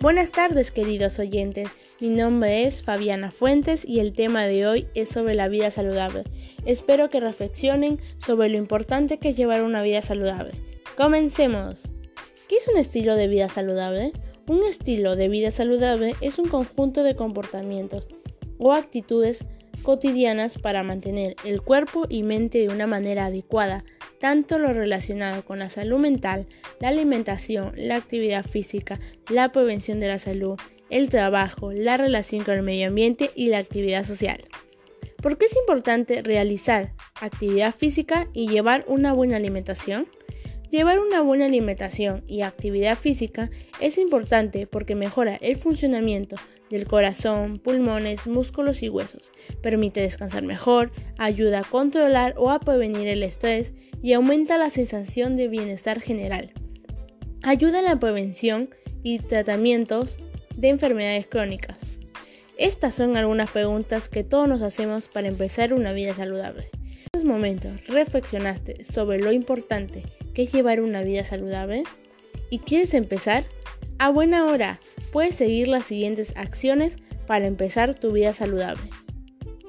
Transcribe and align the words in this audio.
Buenas 0.00 0.30
tardes 0.30 0.70
queridos 0.70 1.18
oyentes, 1.18 1.70
mi 1.98 2.08
nombre 2.08 2.66
es 2.66 2.82
Fabiana 2.82 3.32
Fuentes 3.32 3.84
y 3.84 3.98
el 3.98 4.12
tema 4.12 4.44
de 4.44 4.64
hoy 4.64 4.86
es 4.94 5.08
sobre 5.08 5.34
la 5.34 5.48
vida 5.48 5.72
saludable. 5.72 6.22
Espero 6.64 7.10
que 7.10 7.18
reflexionen 7.18 7.98
sobre 8.18 8.48
lo 8.48 8.58
importante 8.58 9.18
que 9.18 9.30
es 9.30 9.36
llevar 9.36 9.64
una 9.64 9.82
vida 9.82 10.00
saludable. 10.00 10.52
Comencemos. 10.96 11.82
¿Qué 12.48 12.58
es 12.58 12.68
un 12.68 12.78
estilo 12.78 13.16
de 13.16 13.26
vida 13.26 13.48
saludable? 13.48 14.12
Un 14.46 14.62
estilo 14.62 15.16
de 15.16 15.26
vida 15.26 15.50
saludable 15.50 16.14
es 16.20 16.38
un 16.38 16.48
conjunto 16.48 17.02
de 17.02 17.16
comportamientos 17.16 18.06
o 18.58 18.74
actitudes 18.74 19.44
cotidianas 19.82 20.58
para 20.58 20.84
mantener 20.84 21.34
el 21.44 21.60
cuerpo 21.60 22.06
y 22.08 22.22
mente 22.22 22.58
de 22.58 22.68
una 22.68 22.86
manera 22.86 23.26
adecuada, 23.26 23.84
tanto 24.20 24.58
lo 24.58 24.72
relacionado 24.72 25.44
con 25.44 25.58
la 25.58 25.68
salud 25.68 25.98
mental, 25.98 26.46
la 26.80 26.88
alimentación, 26.88 27.72
la 27.76 27.96
actividad 27.96 28.44
física, 28.44 29.00
la 29.28 29.52
prevención 29.52 30.00
de 30.00 30.08
la 30.08 30.18
salud, 30.18 30.58
el 30.90 31.10
trabajo, 31.10 31.72
la 31.72 31.96
relación 31.96 32.44
con 32.44 32.54
el 32.54 32.62
medio 32.62 32.88
ambiente 32.88 33.30
y 33.34 33.48
la 33.48 33.58
actividad 33.58 34.04
social. 34.04 34.42
¿Por 35.22 35.36
qué 35.36 35.46
es 35.46 35.56
importante 35.56 36.22
realizar 36.22 36.92
actividad 37.20 37.74
física 37.74 38.28
y 38.32 38.48
llevar 38.48 38.84
una 38.86 39.12
buena 39.12 39.36
alimentación? 39.36 40.06
Llevar 40.70 40.98
una 40.98 41.22
buena 41.22 41.46
alimentación 41.46 42.24
y 42.26 42.42
actividad 42.42 42.98
física 42.98 43.50
es 43.80 43.96
importante 43.96 44.66
porque 44.66 44.94
mejora 44.94 45.36
el 45.36 45.56
funcionamiento 45.56 46.36
del 46.68 46.86
corazón, 46.86 47.58
pulmones, 47.58 48.26
músculos 48.26 48.82
y 48.82 48.90
huesos, 48.90 49.32
permite 49.62 50.02
descansar 50.02 50.42
mejor, 50.42 50.92
ayuda 51.16 51.60
a 51.60 51.64
controlar 51.64 52.34
o 52.36 52.50
a 52.50 52.60
prevenir 52.60 53.08
el 53.08 53.22
estrés 53.22 53.72
y 54.02 54.12
aumenta 54.12 54.58
la 54.58 54.68
sensación 54.68 55.36
de 55.36 55.48
bienestar 55.48 56.02
general. 56.02 56.52
Ayuda 57.42 57.78
en 57.78 57.86
la 57.86 57.98
prevención 57.98 58.68
y 59.02 59.20
tratamientos 59.20 60.18
de 60.54 60.68
enfermedades 60.68 61.26
crónicas. 61.26 61.78
Estas 62.58 62.94
son 62.94 63.16
algunas 63.16 63.50
preguntas 63.50 64.10
que 64.10 64.22
todos 64.22 64.46
nos 64.46 64.60
hacemos 64.60 65.08
para 65.08 65.28
empezar 65.28 65.72
una 65.72 65.94
vida 65.94 66.12
saludable. 66.12 66.68
En 66.74 67.04
estos 67.06 67.24
momentos, 67.24 67.86
¿reflexionaste 67.86 68.84
sobre 68.84 69.20
lo 69.20 69.32
importante 69.32 70.02
que 70.38 70.44
es 70.44 70.52
llevar 70.52 70.80
una 70.80 71.02
vida 71.02 71.24
saludable? 71.24 71.82
¿Y 72.48 72.60
quieres 72.60 72.94
empezar? 72.94 73.44
A 73.98 74.08
buena 74.08 74.46
hora, 74.46 74.78
puedes 75.10 75.34
seguir 75.34 75.66
las 75.66 75.86
siguientes 75.86 76.32
acciones 76.36 76.96
para 77.26 77.48
empezar 77.48 77.96
tu 77.96 78.12
vida 78.12 78.32
saludable. 78.32 78.88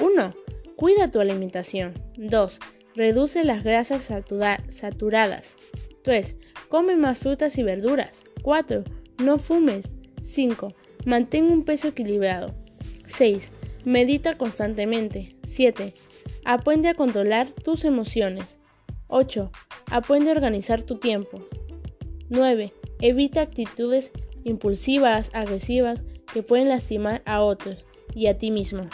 1. 0.00 0.32
Cuida 0.76 1.10
tu 1.10 1.18
alimentación. 1.18 1.94
2. 2.16 2.60
Reduce 2.94 3.42
las 3.42 3.64
grasas 3.64 4.04
saturadas. 4.04 5.56
3. 6.04 6.36
Come 6.68 6.94
más 6.94 7.18
frutas 7.18 7.58
y 7.58 7.64
verduras. 7.64 8.22
4. 8.42 8.84
No 9.18 9.38
fumes. 9.38 9.90
5. 10.22 10.76
Mantén 11.04 11.46
un 11.46 11.64
peso 11.64 11.88
equilibrado. 11.88 12.54
6. 13.06 13.50
Medita 13.84 14.38
constantemente. 14.38 15.34
7. 15.42 15.92
Aprende 16.44 16.88
a 16.88 16.94
controlar 16.94 17.50
tus 17.50 17.84
emociones. 17.84 18.58
8. 19.12 19.50
Aprende 19.90 20.30
a 20.30 20.32
organizar 20.32 20.82
tu 20.82 20.96
tiempo. 20.96 21.46
9. 22.30 22.72
Evita 23.02 23.42
actitudes 23.42 24.10
impulsivas, 24.42 25.30
agresivas, 25.34 26.02
que 26.32 26.42
pueden 26.42 26.70
lastimar 26.70 27.22
a 27.26 27.42
otros 27.42 27.84
y 28.14 28.28
a 28.28 28.38
ti 28.38 28.50
mismo. 28.50 28.88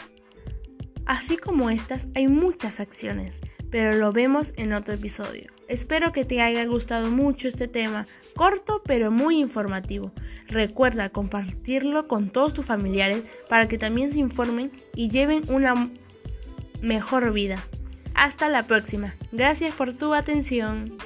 Así 1.07 1.37
como 1.37 1.71
estas, 1.71 2.09
hay 2.17 2.27
muchas 2.27 2.81
acciones, 2.81 3.41
pero 3.71 3.95
lo 3.97 4.13
vemos 4.13 4.53
en 4.57 4.73
otro 4.73 4.97
episodio. 4.97 5.53
Espero 5.69 6.11
que 6.13 6.25
te 6.25 6.41
haya 6.41 6.65
gustado 6.65 7.13
mucho 7.13 7.47
este 7.47 7.69
tema, 7.69 8.05
corto 8.35 8.83
pero 8.85 9.13
muy 9.13 9.39
informativo. 9.39 10.11
Recuerda 10.49 11.11
compartirlo 11.11 12.09
con 12.09 12.31
todos 12.31 12.55
tus 12.55 12.67
familiares 12.67 13.25
para 13.49 13.69
que 13.69 13.79
también 13.79 14.13
se 14.13 14.19
informen 14.19 14.73
y 14.97 15.11
lleven 15.11 15.45
una 15.49 15.93
mejor 16.83 17.33
vida. 17.33 17.65
Hasta 18.19 18.49
la 18.49 18.65
próxima. 18.65 19.15
Gracias 19.31 19.73
por 19.75 19.93
tu 19.93 20.13
atención. 20.13 20.99